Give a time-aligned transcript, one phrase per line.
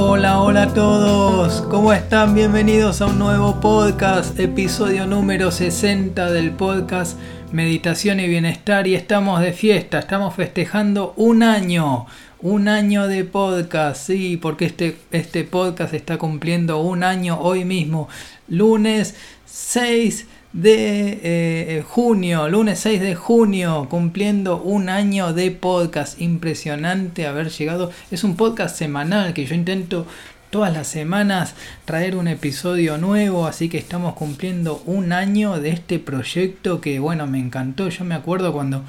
[0.00, 2.32] Hola, hola a todos, ¿cómo están?
[2.32, 7.18] Bienvenidos a un nuevo podcast, episodio número 60 del podcast
[7.50, 8.86] Meditación y Bienestar.
[8.86, 12.06] Y estamos de fiesta, estamos festejando un año,
[12.40, 18.08] un año de podcast, sí, porque este, este podcast está cumpliendo un año hoy mismo,
[18.46, 26.20] lunes 6 de eh, eh, junio, lunes 6 de junio, cumpliendo un año de podcast.
[26.20, 27.90] Impresionante haber llegado.
[28.10, 30.06] Es un podcast semanal que yo intento
[30.50, 35.98] todas las semanas traer un episodio nuevo, así que estamos cumpliendo un año de este
[35.98, 37.88] proyecto que bueno, me encantó.
[37.88, 38.84] Yo me acuerdo cuando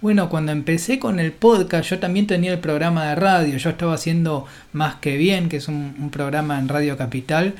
[0.00, 3.56] bueno, cuando empecé con el podcast, yo también tenía el programa de radio.
[3.56, 7.54] Yo estaba haciendo Más que Bien, que es un, programa en Radio Capital.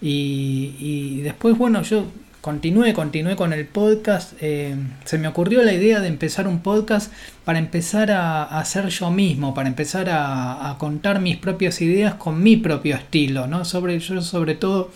[0.00, 2.06] Y, y, después, bueno, yo
[2.44, 4.34] continué, continué con el podcast.
[4.42, 4.76] Eh,
[5.06, 7.10] se me ocurrió la idea de empezar un podcast
[7.46, 12.58] para empezar a, hacer yo mismo, para empezar a, contar mis propias ideas con mi
[12.58, 13.64] propio estilo, ¿no?
[13.64, 14.90] Sobre, yo sobre todo,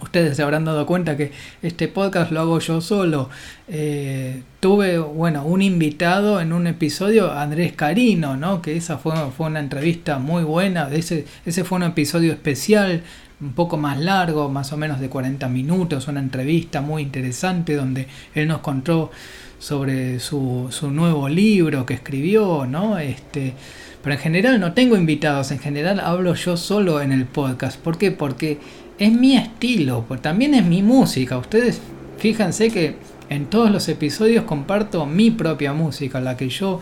[0.00, 3.28] ustedes se habrán dado cuenta que este podcast lo hago yo solo.
[3.68, 8.62] Eh, tuve, bueno, un invitado en un episodio, Andrés Carino, ¿no?
[8.62, 13.02] Que esa fue, fue una entrevista muy buena, ese, ese fue un episodio especial
[13.42, 18.06] un poco más largo, más o menos de 40 minutos, una entrevista muy interesante donde
[18.34, 19.10] él nos contó
[19.58, 22.98] sobre su, su nuevo libro que escribió, ¿no?
[22.98, 23.54] Este,
[24.02, 27.78] pero en general no tengo invitados, en general hablo yo solo en el podcast.
[27.78, 28.12] ¿Por qué?
[28.12, 28.58] Porque
[28.98, 31.36] es mi estilo, pues también es mi música.
[31.36, 31.80] Ustedes
[32.18, 32.96] fíjense que
[33.28, 36.80] en todos los episodios comparto mi propia música, la que yo,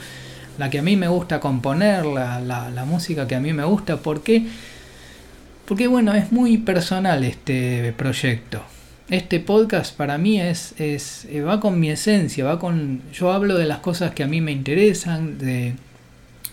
[0.59, 3.65] la que a mí me gusta componer, la, la, la música que a mí me
[3.65, 3.97] gusta.
[3.99, 4.47] ¿Por qué?
[5.71, 8.61] Porque bueno, es muy personal este proyecto.
[9.09, 13.57] Este podcast para mí es, es eh, va con mi esencia, va con yo hablo
[13.57, 15.75] de las cosas que a mí me interesan, de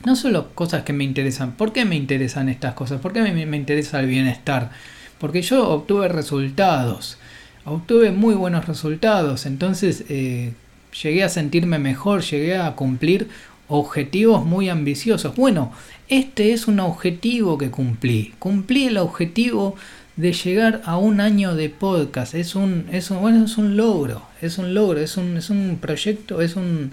[0.06, 1.54] no solo cosas que me interesan.
[1.54, 3.02] ¿Por qué me interesan estas cosas?
[3.02, 4.70] ¿Por qué me, interesa el bienestar?
[5.18, 7.18] Porque yo obtuve resultados,
[7.66, 10.54] obtuve muy buenos resultados, entonces eh,
[11.02, 13.30] llegué a sentirme mejor, llegué a cumplir
[13.68, 15.36] objetivos muy ambiciosos.
[15.36, 15.72] Bueno,
[16.10, 18.34] este es un objetivo que cumplí.
[18.40, 19.76] Cumplí el objetivo
[20.16, 22.34] de llegar a un año de podcast.
[22.34, 22.88] Es un,
[23.20, 26.92] bueno, es un logro, es un logro, es un, es un proyecto, es un,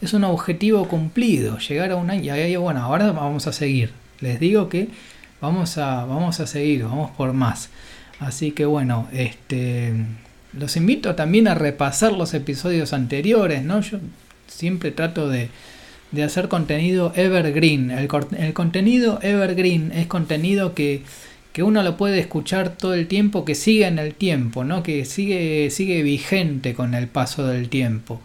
[0.00, 1.58] es un objetivo cumplido.
[1.58, 2.36] Llegar a un año.
[2.36, 3.90] Y bueno, ahora vamos a seguir.
[4.20, 4.88] Les digo que
[5.40, 7.68] vamos a, vamos a seguir, vamos por más.
[8.20, 9.92] Así que bueno, este,
[10.52, 13.80] los invito también a repasar los episodios anteriores, ¿no?
[13.80, 13.98] Yo
[14.46, 15.50] siempre trato de,
[16.12, 17.90] de hacer contenido evergreen.
[17.90, 18.08] El,
[18.38, 21.02] el contenido evergreen es contenido que,
[21.52, 24.82] que, uno lo puede escuchar todo el tiempo, que sigue en el tiempo, ¿no?
[24.82, 28.20] que sigue, sigue vigente con el paso del tiempo.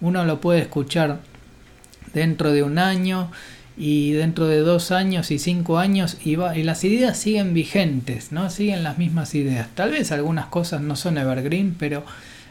[0.00, 1.20] Uno lo puede escuchar
[2.14, 3.30] dentro de un año
[3.76, 8.32] y dentro de dos años y cinco años y, va, y las ideas siguen vigentes,
[8.32, 8.48] ¿no?
[8.50, 9.68] siguen las mismas ideas.
[9.74, 12.04] Tal vez algunas cosas no son evergreen, pero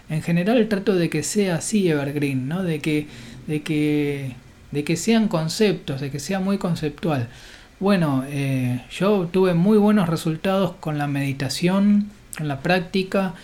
[0.09, 2.63] en general trato de que sea así evergreen, ¿no?
[2.63, 3.07] de, que,
[3.47, 4.35] de que
[4.71, 7.27] de que sean conceptos, de que sea muy conceptual.
[7.79, 13.35] Bueno, eh, yo tuve muy buenos resultados con la meditación, con la práctica,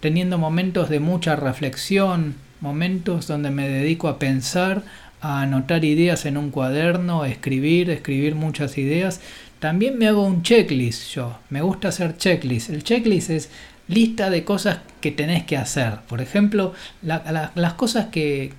[0.00, 4.82] teniendo momentos de mucha reflexión, momentos donde me dedico a pensar,
[5.20, 9.20] a anotar ideas en un cuaderno, a escribir, escribir muchas ideas.
[9.60, 12.70] También me hago un checklist yo, me gusta hacer checklist.
[12.70, 13.50] El checklist es
[13.88, 15.98] lista de cosas que tenés que hacer.
[16.08, 16.72] Por ejemplo,
[17.02, 18.52] las cosas que,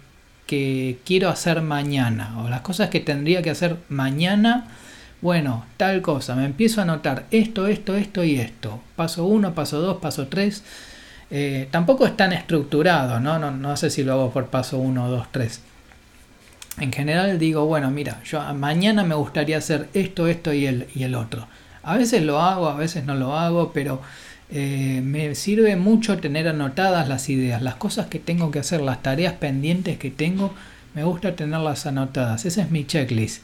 [0.46, 4.68] que quiero hacer mañana o las cosas que tendría que hacer mañana.
[5.22, 8.82] Bueno, tal cosa, me empiezo a anotar esto, esto, esto y esto.
[8.96, 10.64] Paso 1, paso 2, paso 3.
[11.32, 13.40] Eh, tampoco es tan estructurado, ¿no?
[13.40, 13.52] ¿no?
[13.52, 15.62] No sé si lo hago por paso 1, 2, 3.
[16.80, 21.04] En general digo, bueno, mira, yo mañana me gustaría hacer esto, esto y el, y
[21.04, 21.48] el otro.
[21.84, 24.02] A veces lo hago, a veces no lo hago, pero
[24.52, 29.02] eh, me sirve mucho tener anotadas las ideas, las cosas que tengo que hacer, las
[29.02, 30.54] tareas pendientes que tengo,
[30.94, 32.46] me gusta tenerlas anotadas.
[32.46, 33.44] Ese es mi checklist.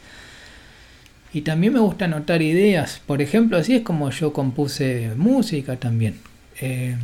[1.34, 3.02] Y también me gusta anotar ideas.
[3.06, 6.16] Por ejemplo, así es como yo compuse música también.
[6.62, 6.96] Eh,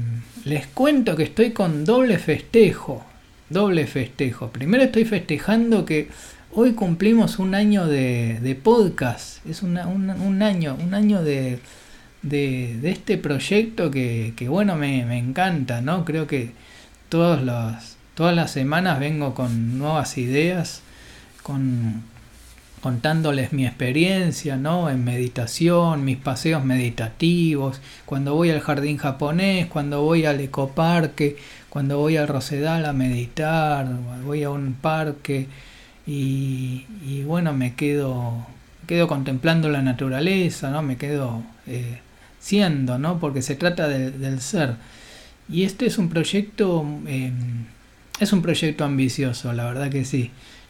[0.43, 3.03] les cuento que estoy con doble festejo.
[3.49, 4.49] Doble festejo.
[4.49, 6.09] Primero estoy festejando que
[6.53, 9.45] hoy cumplimos un año de, podcast.
[9.47, 11.59] Es un año, un año de,
[12.25, 16.05] de, este proyecto que, bueno, me, encanta, ¿no?
[16.05, 16.51] Creo que
[17.09, 20.81] todas las, todas las semanas vengo con nuevas ideas,
[21.43, 22.03] con,
[22.81, 24.89] contándoles mi experiencia, ¿no?
[24.89, 31.37] En meditación, mis paseos meditativos, cuando voy al jardín japonés, cuando voy al ecoparque,
[31.69, 33.87] cuando voy al Rosedal a meditar,
[34.23, 35.47] voy a un parque
[36.07, 38.45] y, y bueno, me quedo
[38.85, 40.81] quedo contemplando la naturaleza, ¿no?
[40.81, 41.99] Me quedo eh,
[42.45, 43.19] siendo, ¿no?
[43.19, 44.75] Porque se trata del ser.
[45.49, 47.31] Y este es un proyecto, eh,
[48.19, 50.29] es un proyecto ambicioso, la verdad que sí.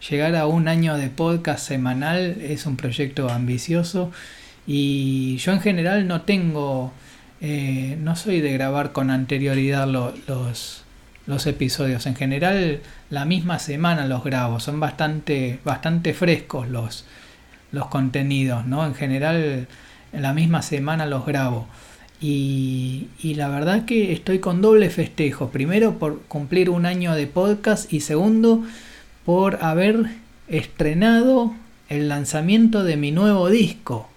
[0.10, 4.10] Llegar a un año de podcast semanal es un proyecto ambicioso
[4.66, 6.94] y yo en general no tengo,
[7.42, 10.86] eh, no soy de grabar con anterioridad los,
[11.28, 12.06] los episodios.
[12.06, 12.80] En general
[13.10, 17.04] la misma semana los grabo, son bastante, bastante frescos los,
[17.74, 18.86] los contenidos, ¿no?
[18.86, 19.68] En general
[20.16, 21.68] en la misma semana los grabo.
[22.22, 25.50] Y, y, la verdad que estoy con doble festejo.
[25.50, 28.64] Primero por cumplir un año de podcast y segundo
[29.26, 30.06] por haber
[30.48, 31.54] estrenado
[31.90, 34.08] el lanzamiento de mi nuevo disco.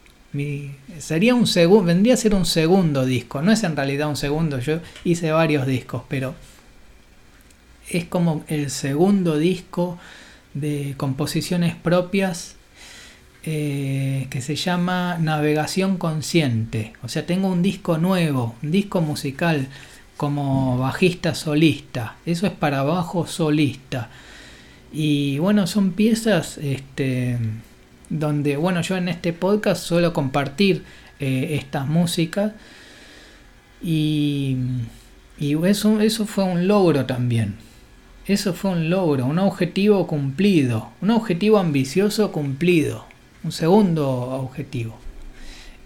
[0.99, 3.43] Sería un segundo, vendría a ser un segundo disco.
[3.43, 6.35] No es en realidad un segundo, yo hice varios discos, pero
[7.89, 9.99] es como el segundo disco
[10.55, 12.58] de composiciones propias
[13.45, 16.93] eh, que se llama Navegación Consciente.
[17.03, 19.69] O sea, tengo un disco nuevo, un disco musical
[20.17, 22.17] como bajista solista.
[22.27, 24.11] Eso es para bajo solista.
[24.93, 27.39] Y bueno, son piezas este,
[28.11, 30.85] donde, bueno, yo en este podcast suelo compartir
[31.21, 32.53] eh, estas músicas.
[33.83, 34.57] Y,
[35.39, 37.57] y eso, eso fue un logro también.
[38.27, 43.07] Eso fue un logro, un objetivo cumplido, un objetivo ambicioso cumplido,
[43.45, 44.99] un segundo objetivo.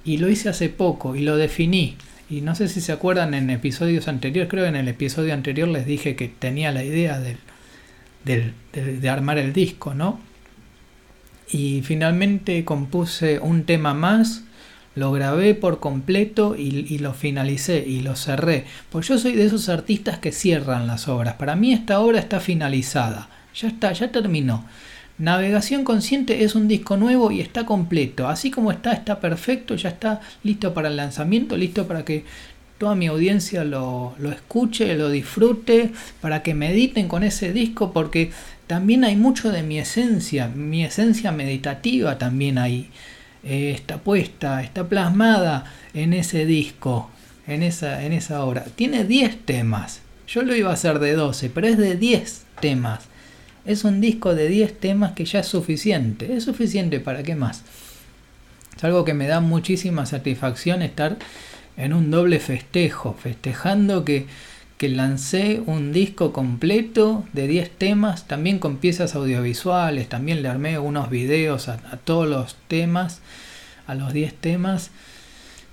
[0.04, 1.96] Y lo hice hace poco y lo definí.
[2.28, 5.69] Y no sé si se acuerdan en episodios anteriores, creo que en el episodio anterior
[5.69, 10.19] les dije que tenía la idea del, de armar el disco, ¿no?
[11.50, 14.44] Y finalmente compuse un tema más,
[14.94, 18.64] lo grabé por completo y, lo finalicé y lo cerré.
[18.90, 21.34] Pues yo soy de esos artistas que cierran las obras.
[21.34, 23.28] Para mí esta obra está finalizada.
[23.55, 24.64] Ya está, ya terminó.
[25.19, 28.29] Navegación Consciente es un disco nuevo y está completo.
[28.29, 32.25] Así como está, está perfecto, ya está listo para el lanzamiento, listo para que
[32.79, 38.32] toda mi audiencia lo, lo, escuche, lo disfrute, para que mediten con ese disco, porque
[38.67, 42.91] también hay mucho de mi esencia, mi esencia meditativa también ahí.
[43.44, 47.11] Eh, está puesta, está plasmada en ese disco,
[47.47, 48.65] en esa, en esa obra.
[48.76, 50.00] Tiene 10 temas.
[50.26, 53.00] Yo lo iba a hacer de 12, pero es de 10 temas.
[53.64, 56.35] Es un disco de 10 temas que ya es suficiente.
[56.35, 57.62] Es suficiente para qué más.
[58.76, 61.19] Es algo que me da muchísima satisfacción estar
[61.76, 64.26] en un doble festejo, festejando que,
[64.79, 70.79] que lancé un disco completo de 10 temas, también con piezas audiovisuales, también le armé
[70.79, 73.20] unos videos a, todos los temas,
[73.87, 74.91] a los 10 temas,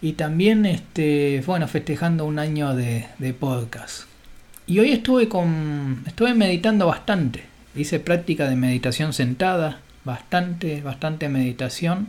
[0.01, 4.03] y también este, bueno, festejando un año de, de podcast.
[4.67, 6.03] Y hoy estuve con.
[6.05, 7.43] estuve meditando bastante.
[7.75, 12.07] Hice práctica de meditación sentada, bastante, bastante meditación.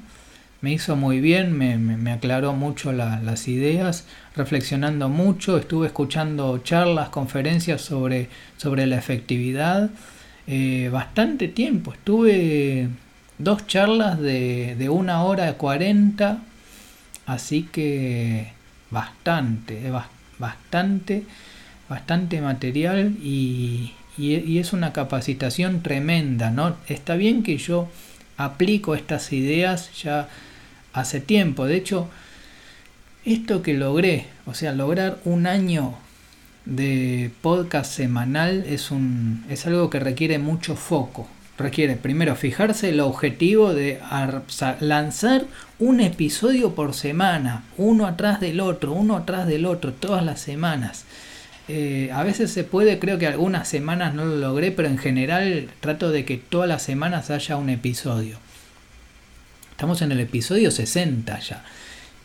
[0.63, 7.81] Me hizo muy bien, me, aclaró mucho las ideas, reflexionando mucho, estuve escuchando charlas, conferencias
[7.81, 8.29] sobre,
[8.59, 9.91] sobre la efectividad,
[10.47, 12.89] eh, bastante tiempo, estuve
[13.39, 16.43] dos charlas de, de una hora cuarenta,
[17.25, 18.53] así que
[18.91, 19.91] bastante,
[20.39, 21.25] bastante,
[21.89, 23.95] bastante material y,
[24.29, 26.77] y es una capacitación tremenda, ¿no?
[26.89, 27.89] Está bien que yo
[28.37, 30.29] aplico estas ideas ya
[30.93, 31.67] hace tiempo.
[31.67, 32.09] De hecho,
[33.25, 35.95] esto que logré, o sea, lograr un año
[36.65, 41.29] de podcast semanal es, un, es algo que requiere mucho foco.
[41.59, 44.01] Requiere primero fijarse el objetivo de
[44.81, 45.45] lanzar
[45.79, 51.05] un episodio por semana, uno atrás del otro, uno atrás del otro, todas las semanas.
[51.69, 55.69] Eh, a veces se puede, creo que algunas semanas no lo logré, pero en general
[55.81, 58.39] trato de que todas las semanas haya un episodio.
[59.71, 61.65] Estamos en el episodio 60 ya.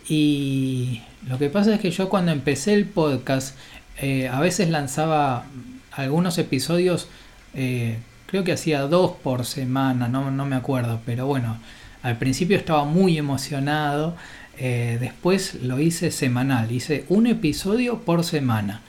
[0.07, 3.55] Y lo que pasa es que yo cuando empecé el podcast,
[4.01, 5.45] eh, a veces lanzaba
[5.91, 7.07] algunos episodios,
[7.53, 11.57] eh, creo que hacía dos por semana, no, me acuerdo, pero bueno,
[12.03, 14.15] al principio estaba muy emocionado,
[14.57, 18.81] después lo hice semanal, hice un episodio por semana.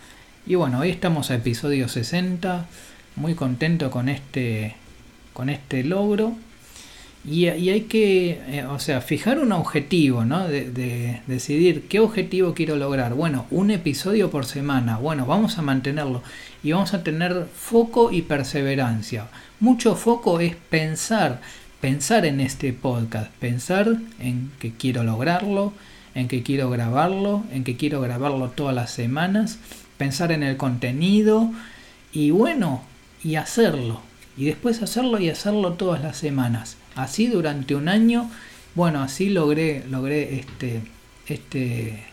[0.49, 2.67] Y bueno, hoy estamos a episodio 60,
[3.17, 4.77] muy contento con este,
[5.33, 6.35] con este logro.
[7.25, 10.47] Y, hay que, eh, o sea, fijar un objetivo, ¿no?
[10.47, 13.15] De, decidir qué objetivo quiero lograr.
[13.15, 14.99] Bueno, un episodio por semana.
[14.99, 16.23] Bueno, vamos a mantenerlo.
[16.63, 19.27] Y vamos a tener foco y perseverancia.
[19.59, 21.41] Mucho foco es pensar,
[21.81, 23.33] pensar en este podcast.
[23.41, 25.73] Pensar en que quiero lograrlo,
[26.15, 29.59] en que quiero grabarlo, en que quiero grabarlo todas las semanas.
[29.99, 31.53] Pensar en el contenido.
[32.13, 32.83] Y bueno,
[33.23, 34.01] y hacerlo.
[34.37, 38.29] Y después hacerlo y hacerlo todas las semanas así durante un año.
[38.75, 40.81] Bueno, así logré, logré este,
[41.29, 42.05] este,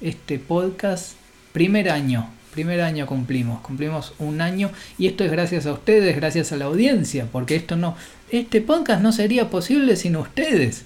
[0.00, 1.14] este podcast.
[1.52, 6.50] Primer año, primer año cumplimos, cumplimos un año y esto es gracias a ustedes, gracias
[6.52, 7.94] a la audiencia, porque esto no,
[8.30, 10.84] este podcast no sería posible sin ustedes.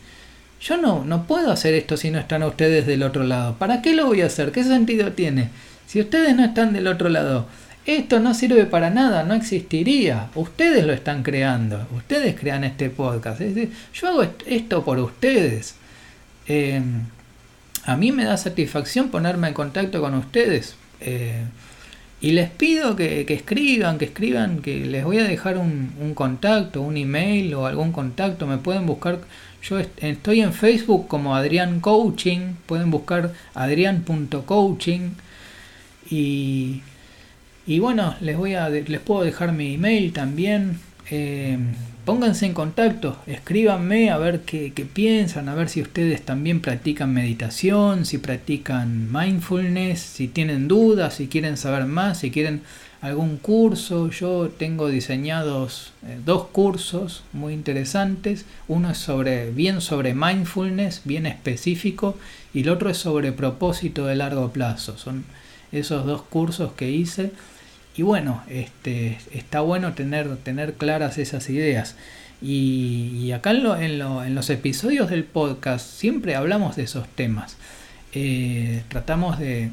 [0.61, 3.57] Yo no, no puedo hacer esto si no están ustedes del otro lado.
[3.59, 4.51] ¿Para qué lo voy a hacer?
[4.51, 5.51] ¿Qué sentido tiene?
[5.87, 7.47] Si ustedes no están del otro lado,
[7.87, 10.29] esto no sirve para nada, no existiría.
[10.35, 13.41] Ustedes lo están creando, ustedes crean este podcast.
[13.41, 15.77] yo hago esto por ustedes.
[16.49, 16.83] Eh,
[17.85, 20.75] a mí me da satisfacción ponerme en contacto con ustedes.
[21.01, 21.45] Eh,
[22.21, 26.83] y les pido que, escriban, que escriban, que les voy a dejar un, un, contacto,
[26.83, 28.49] un email o algún contacto.
[28.49, 29.21] Me pueden buscar.
[29.63, 32.55] Yo estoy en Facebook como Adrián Coaching.
[32.67, 35.11] Pueden buscar adrián.coaching.
[36.11, 36.83] Y
[37.67, 40.79] y bueno, les, voy a, les puedo dejar mi email también.
[41.11, 41.59] Eh,
[42.05, 48.05] pónganse en contacto, escríbanme a ver qué, piensan, a ver si ustedes también practican meditación,
[48.05, 52.63] si practican mindfulness, si tienen dudas, si quieren saber más, si quieren
[53.01, 54.11] algún curso.
[54.11, 58.47] Yo tengo diseñados eh, dos cursos muy interesantes.
[58.69, 62.17] Uno es sobre bien sobre mindfulness, bien específico,
[62.55, 64.97] y el otro es sobre propósito de largo plazo.
[64.99, 65.25] Son
[65.73, 67.33] esos dos cursos que hice
[67.97, 71.97] y bueno, este, está bueno tener, tener claras esas ideas.
[72.43, 77.57] Y, acá en, los episodios del podcast siempre hablamos de esos temas.
[78.13, 79.71] Eh, tratamos de,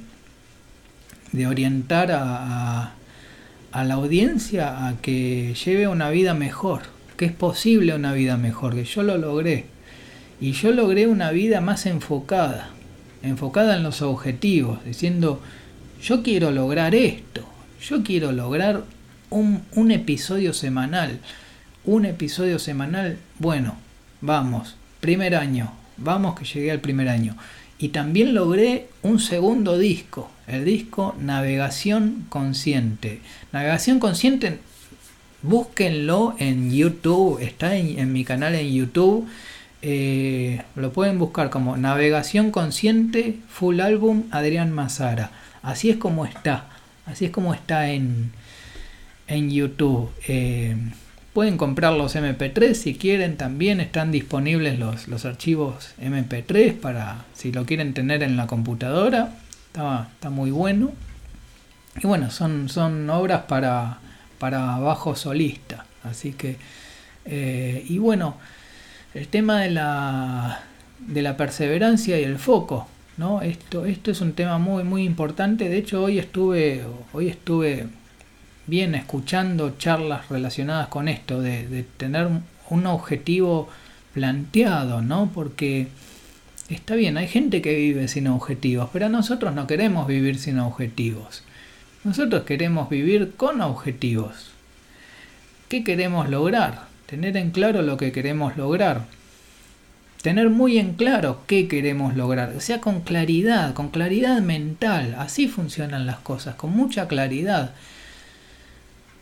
[1.33, 2.93] de orientar a,
[3.73, 6.83] a, la audiencia a que lleve una vida mejor,
[7.17, 9.65] que es posible una vida mejor, que yo lo logré.
[10.39, 12.69] Y yo logré una vida más enfocada,
[13.21, 15.41] enfocada en los objetivos, diciendo,
[16.03, 17.47] yo quiero lograr esto,
[17.81, 18.83] yo quiero lograr
[19.29, 21.19] un, episodio semanal.
[21.85, 23.75] Un episodio semanal, bueno,
[24.21, 27.35] vamos, primer año, vamos que llegué al primer año.
[27.77, 33.21] Y también logré un segundo disco, el disco Navegación Consciente.
[33.51, 34.59] Navegación Consciente,
[35.41, 39.27] búsquenlo en YouTube, está en, mi canal en YouTube.
[39.81, 45.31] Eh, lo pueden buscar como Navegación Consciente Full Álbum Adrián Mazara.
[45.63, 46.67] Así es como está.
[47.05, 48.31] Así es como está en,
[49.27, 50.11] en YouTube.
[50.27, 50.75] Eh,
[51.33, 57.51] pueden comprar los MP3 si quieren, también están disponibles los, los, archivos MP3 para si
[57.51, 59.33] lo quieren tener en la computadora.
[59.67, 60.91] Está, muy bueno.
[62.01, 63.99] Y bueno, son, son obras para,
[64.39, 65.85] para bajo solista.
[66.03, 66.57] Así que,
[67.25, 68.37] eh, y bueno,
[69.13, 70.63] el tema de la,
[70.99, 72.87] de la perseverancia y el foco.
[73.17, 73.41] ¿No?
[73.41, 75.69] Esto, esto es un tema muy, muy importante.
[75.69, 77.87] De hecho, hoy estuve, hoy estuve
[78.67, 82.27] bien escuchando charlas relacionadas con esto, de, tener
[82.69, 83.69] un objetivo
[84.13, 85.31] planteado, ¿no?
[85.33, 85.87] Porque
[86.69, 91.43] está bien, hay gente que vive sin objetivos, pero nosotros no queremos vivir sin objetivos.
[92.03, 94.51] Nosotros queremos vivir con objetivos.
[95.69, 96.85] ¿Qué queremos lograr?
[97.05, 99.05] Tener en claro lo que queremos lograr
[100.23, 105.49] tener muy en claro qué queremos lograr, o sea, con claridad, con claridad mental, así
[105.49, 107.73] funcionan las cosas, con mucha claridad.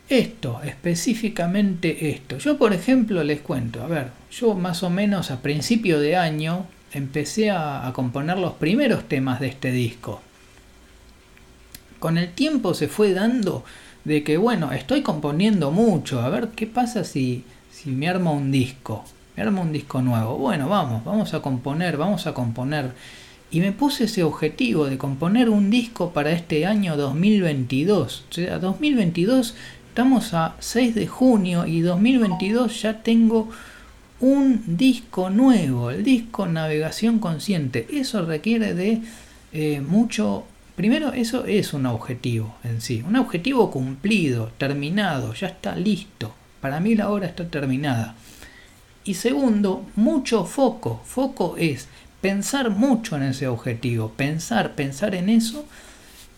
[0.08, 2.38] Esto, específicamente esto.
[2.38, 6.66] Yo, por ejemplo, les cuento, a ver, yo más o menos a principio de año
[6.92, 10.22] empecé a, a componer los primeros temas de este disco.
[11.98, 13.64] Con el tiempo se fue dando
[14.04, 17.42] de que, bueno, estoy componiendo mucho, a ver qué pasa si,
[17.72, 19.04] si me armo un disco
[19.36, 20.36] me armo un disco nuevo.
[20.36, 22.92] Bueno, vamos, vamos a componer, vamos a componer.
[23.50, 28.24] Y me puse ese objetivo de componer un disco para este año 2022.
[28.30, 29.54] O sea, 2022,
[29.88, 33.50] estamos a 6 de junio y 2022 ya tengo
[34.20, 37.86] un disco nuevo, el disco Navegación Consciente.
[37.92, 39.02] Eso requiere de
[39.52, 40.44] eh, mucho...
[40.76, 46.34] Primero, eso es un objetivo en sí, un objetivo cumplido, terminado, ya está listo.
[46.62, 48.14] Para mí la obra está terminada.
[49.04, 51.00] Y segundo, mucho foco.
[51.04, 51.88] Foco es
[52.20, 55.66] pensar mucho en ese objetivo, pensar, pensar en eso,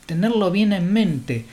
[0.07, 1.45] tenerlo bien en mente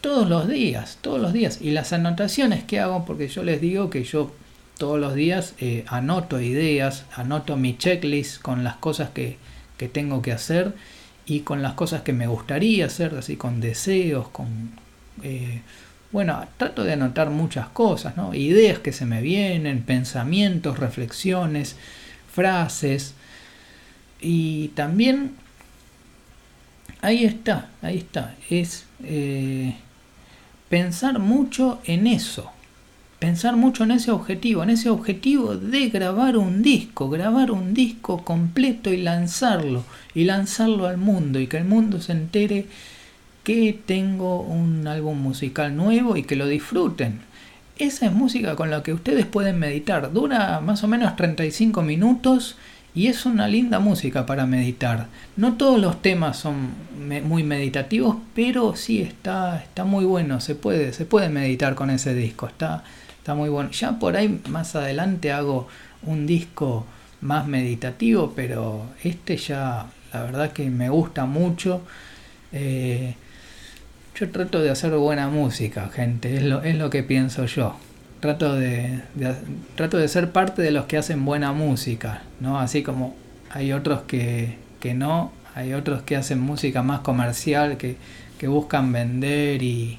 [0.00, 1.60] todos los días, todos los días.
[1.62, 4.32] Y las anotaciones que hago, porque yo les digo que yo
[4.78, 9.36] todos los días eh, anoto ideas, anoto mi checklist con las cosas que,
[9.76, 10.74] que, tengo que hacer
[11.26, 14.72] y con las cosas que me gustaría hacer, así con deseos, con...
[15.22, 15.62] Eh,
[16.12, 18.34] bueno, trato de anotar muchas cosas, ¿no?
[18.34, 21.76] Ideas que se me vienen, pensamientos, reflexiones,
[22.32, 23.14] frases.
[24.20, 25.32] Y también,
[27.00, 29.76] ahí está, ahí está, es eh,
[30.68, 32.50] pensar mucho en eso,
[33.20, 38.24] pensar mucho en ese objetivo, en ese objetivo de grabar un disco, grabar un disco
[38.24, 42.66] completo y lanzarlo, y lanzarlo al mundo, y que el mundo se entere
[43.42, 47.20] que tengo un álbum musical nuevo y que lo disfruten.
[47.78, 50.12] Esa es música con la que ustedes pueden meditar.
[50.12, 52.56] Dura más o menos 35 minutos
[52.94, 55.06] y es una linda música para meditar.
[55.36, 56.70] No todos los temas son
[57.24, 60.40] muy meditativos, pero sí está, está muy bueno.
[60.40, 62.46] Se puede, se meditar con ese disco.
[62.48, 62.84] Está,
[63.16, 63.70] está muy bueno.
[63.70, 65.68] Ya por ahí más adelante hago
[66.02, 66.86] un disco
[67.20, 71.82] más meditativo, pero este ya la verdad que me gusta mucho.
[72.52, 73.14] Eh,
[74.20, 77.76] yo trato de hacer buena música, gente, es lo, es lo que pienso yo.
[78.20, 79.00] Trato de,
[79.76, 82.60] trato de ser parte de los que hacen buena música, ¿no?
[82.60, 83.16] Así como
[83.48, 87.96] hay otros que, que no, hay otros que hacen música más comercial, que,
[88.38, 89.98] que buscan vender y,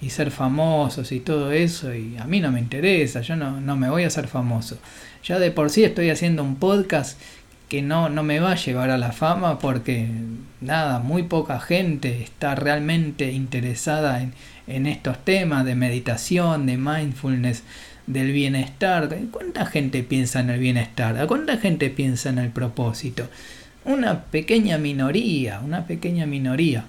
[0.00, 3.76] y, ser famosos y todo eso, y a mí no me interesa, yo no, no
[3.76, 4.78] me voy a hacer famoso.
[5.24, 7.20] Ya de por sí estoy haciendo un podcast
[7.68, 10.08] que no, no me va a llevar a la fama porque
[10.60, 14.32] nada, muy poca gente está realmente interesada en,
[14.66, 17.62] en estos temas de meditación, de mindfulness,
[18.06, 19.14] del bienestar.
[19.30, 21.18] ¿Cuánta gente piensa en el bienestar?
[21.18, 23.28] ¿A cuánta gente piensa en el propósito?
[23.84, 26.86] Una pequeña minoría, una pequeña minoría.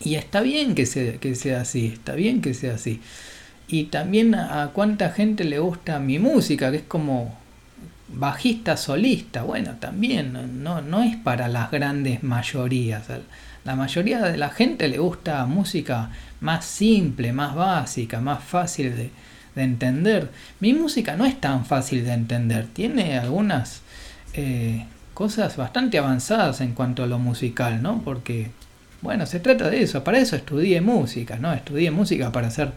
[0.00, 3.00] Y está bien que sea, que sea así, está bien que sea así.
[3.68, 7.36] Y también a cuánta gente le gusta mi música, que es como
[8.08, 13.04] bajista solista, bueno, también no, no es para las grandes mayorías.
[13.64, 16.10] La mayoría de la gente le gusta música
[16.40, 19.10] más simple, más básica, más fácil de,
[19.56, 20.30] entender.
[20.60, 23.80] Mi música no es tan fácil de entender, tiene algunas
[24.34, 24.84] eh,
[25.14, 28.02] cosas bastante avanzadas en cuanto a lo musical, ¿no?
[28.02, 28.50] Porque,
[29.00, 31.54] bueno, se trata de eso, para eso estudié música, ¿no?
[31.54, 32.72] Estudié música para hacer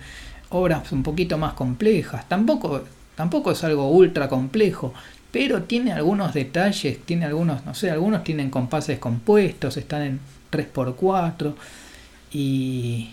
[0.49, 2.27] obras un poquito más complejas.
[2.29, 4.93] Tampoco, tampoco es algo ultra complejo,
[5.31, 10.19] pero tiene algunos detalles, tiene algunos, no sé, algunos tienen compases compuestos, están en
[10.51, 11.53] 3x4
[12.33, 13.09] y,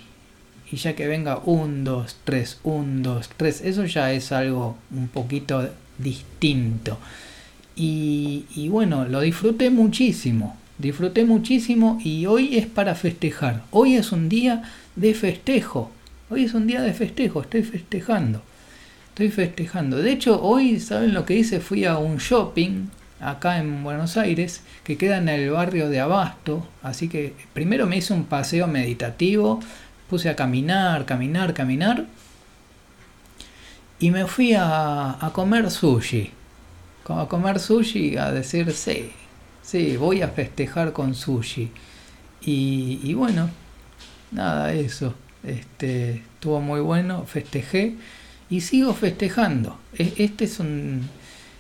[0.71, 5.09] y ya que venga 1, 2, 3, 1, 2, 3, eso ya es algo un
[5.09, 6.99] poquito distinto.
[7.75, 14.13] Y, y, bueno, lo disfruté muchísimo, disfruté muchísimo y hoy es para festejar, hoy es
[14.13, 14.63] un día
[14.95, 15.91] de festejo,
[16.31, 18.43] hoy es un día de festejo, estoy festejando.
[19.17, 19.97] Estoy festejando.
[19.97, 21.59] De hecho, hoy, ¿saben lo que hice?
[21.59, 26.69] Fui a un shopping acá en Buenos Aires que queda en el barrio de Abasto.
[26.83, 29.61] Así que primero me hice un paseo meditativo.
[30.11, 32.05] Puse a caminar, caminar, caminar.
[33.99, 36.31] Y me fui a, comer sushi.
[37.09, 39.13] A comer sushi, a decir, sí,
[39.63, 41.71] sí, voy a festejar con sushi.
[42.43, 43.49] Y, y bueno,
[44.31, 45.15] nada, eso.
[45.43, 47.97] Este, estuvo muy bueno, festejé
[48.49, 49.79] y sigo festejando.
[49.97, 51.09] Este es un,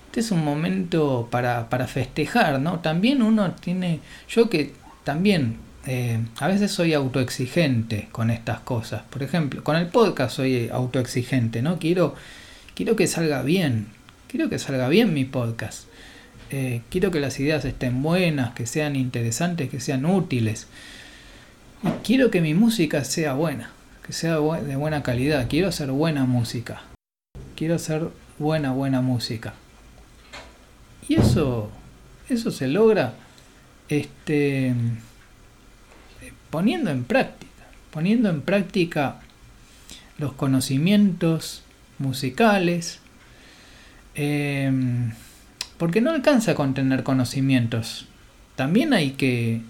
[0.06, 2.80] este es un momento para, para festejar, ¿no?
[2.80, 4.72] También uno tiene, yo que
[5.04, 9.02] también eh, a veces soy autoexigente con estas cosas.
[9.10, 11.78] Por ejemplo, con el podcast soy autoexigente, ¿no?
[11.78, 12.14] Quiero,
[12.74, 13.88] quiero que salga bien,
[14.28, 15.84] quiero que salga bien mi podcast.
[16.50, 20.68] Eh, quiero que las ideas estén buenas, que sean interesantes, que sean útiles.
[21.82, 23.75] Y quiero que mi música sea buena
[24.06, 25.48] que sea de buena calidad.
[25.48, 26.82] Quiero hacer buena música.
[27.56, 29.54] Quiero hacer buena, buena música.
[31.08, 31.70] Y eso,
[32.28, 33.14] eso se logra
[33.88, 34.74] este,
[36.50, 37.52] poniendo en práctica.
[37.90, 39.20] Poniendo en práctica
[40.18, 41.62] los conocimientos
[41.98, 43.00] musicales.
[44.14, 45.12] Em,
[45.78, 48.06] porque no alcanza con tener conocimientos.
[48.54, 49.62] También hay que,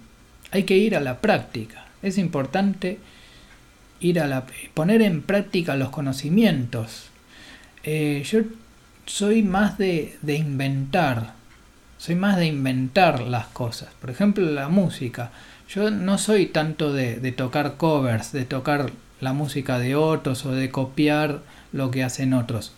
[0.51, 1.87] hay que ir a la práctica.
[2.03, 2.99] Es importante
[4.01, 7.09] ir a la, poner en práctica los conocimientos.
[7.83, 8.41] Eh, yo
[9.07, 11.35] soy más de, de, inventar,
[11.99, 13.89] soy más de inventar las cosas.
[14.01, 15.31] Por ejemplo, la música.
[15.69, 20.53] Yo no soy tanto de, de tocar covers, de tocar la música de otros o
[20.53, 21.41] de copiar
[21.73, 22.73] lo que hacen otros.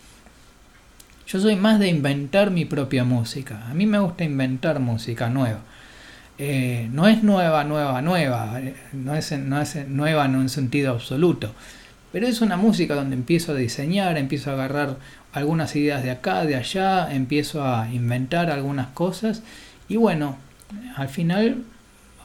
[1.27, 3.67] Yo soy más de inventar mi propia música.
[3.69, 5.59] A mí me gusta inventar música nueva.
[6.41, 10.93] Eh, no es nueva, nueva, nueva, eh, no es, no es nueva en un sentido
[10.93, 11.51] absoluto,
[12.13, 14.99] pero es una música donde empiezo a diseñar, empiezo a agarrar
[15.33, 19.43] algunas ideas de acá, de allá, empiezo a inventar algunas cosas
[19.89, 20.37] y bueno,
[20.95, 21.63] al final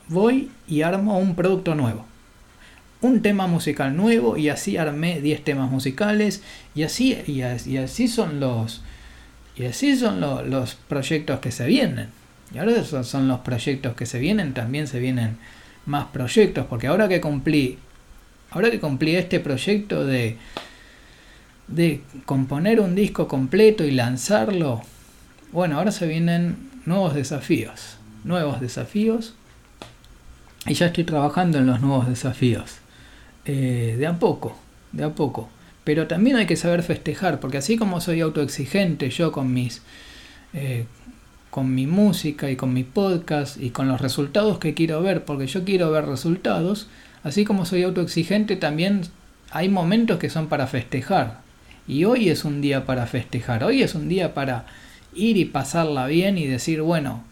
[0.06, 2.06] voy y armo un producto nuevo.
[3.00, 6.40] Un tema musical nuevo y así armé 10 temas musicales
[6.76, 7.42] y así, y
[7.76, 8.82] así, son los
[9.56, 12.23] y así son los proyectos que se vienen.
[12.54, 15.38] Y ahora esos son los proyectos que se vienen, también se vienen
[15.86, 17.78] más proyectos, porque ahora que cumplí,
[18.50, 20.38] ahora que cumplí este proyecto de,
[21.66, 24.82] de componer un disco completo y lanzarlo,
[25.52, 29.34] bueno, ahora se vienen nuevos desafíos, nuevos desafíos,
[30.66, 32.76] y ya estoy trabajando en los nuevos desafíos,
[33.44, 34.56] eh, de a poco,
[34.92, 35.50] de a poco.
[35.82, 39.82] Pero también hay que saber festejar, porque así como soy autoexigente yo con mis...
[40.54, 40.86] Eh,
[41.54, 45.46] con mi música y con mi podcast y con los resultados que quiero ver, porque
[45.46, 46.88] yo quiero ver resultados,
[47.22, 49.02] así como soy autoexigente, también
[49.52, 51.42] hay momentos que son para festejar.
[51.86, 54.66] Y hoy es un día para festejar, hoy es un día para
[55.14, 57.22] ir y pasarla bien y decir, bueno,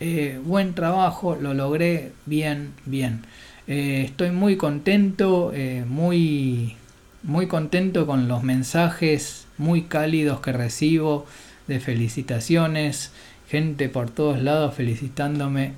[0.00, 3.20] eh, buen trabajo, lo logré bien, bien.
[3.68, 6.74] Eh, estoy muy contento, eh, muy,
[7.22, 11.26] muy contento con los mensajes muy cálidos que recibo
[11.68, 13.12] de felicitaciones,
[13.52, 15.74] gente por todos lados felicitándome.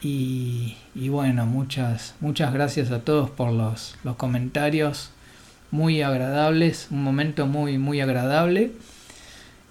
[0.00, 5.10] Y, bueno, muchas, muchas gracias a todos por los, los comentarios
[5.70, 8.70] muy agradables, un momento muy, muy agradable.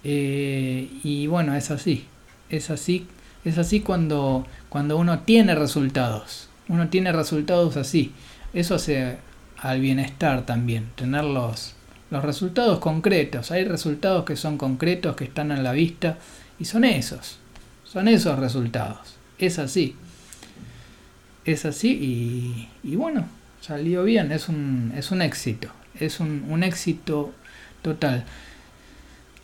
[0.02, 2.04] Eh, y bueno, es así,
[2.50, 3.06] es así,
[3.44, 8.12] es así cuando, cuando uno tiene resultados, uno tiene resultados así.
[8.52, 9.16] Eso hace
[9.56, 11.74] al bienestar también, tener los,
[12.10, 13.50] los resultados concretos.
[13.50, 16.18] Hay resultados que son concretos, que están a la vista
[16.58, 17.38] y son esos,
[17.84, 19.16] son esos resultados.
[19.38, 19.96] Es así.
[21.44, 23.26] Es así y, bueno,
[23.60, 25.68] salió bien, es un, es un éxito,
[26.00, 27.32] es un, un éxito
[27.82, 28.24] total.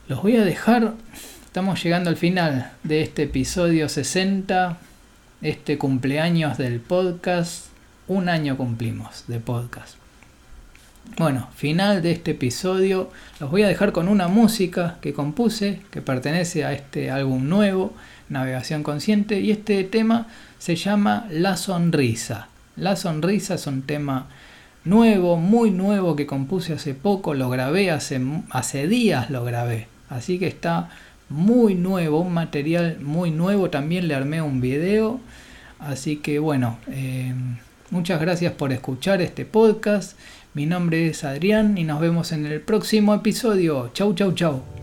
[0.08, 0.94] Los voy a dejar,
[1.44, 4.78] estamos llegando al final de este episodio 60,
[5.42, 7.66] este cumpleaños del podcast.
[8.08, 9.99] Un año cumplimos de podcast.
[11.16, 13.10] Bueno, final de este episodio.
[13.40, 17.92] Los voy a dejar con una música que compuse, que pertenece a este álbum nuevo,
[18.28, 22.48] Navegación Consciente, y este tema se llama La Sonrisa.
[22.76, 24.28] La Sonrisa es un tema
[24.84, 29.88] nuevo, muy nuevo que compuse hace poco, lo grabé hace, días, lo grabé.
[30.08, 30.88] Así que está
[31.28, 33.68] muy nuevo, un material muy nuevo.
[33.70, 35.20] También le armé un video.
[35.78, 37.34] Así que bueno, eh,
[37.90, 40.16] muchas gracias por escuchar este podcast
[40.52, 43.90] mi nombre es Adrián y nos vemos en el próximo episodio.
[43.92, 44.79] Chau, chau, chau.